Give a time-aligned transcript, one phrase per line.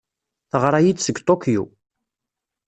[0.49, 1.63] Teɣra-iyi-d seg Tokyo.